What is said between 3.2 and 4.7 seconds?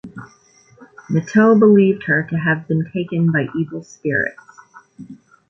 by evil spirits.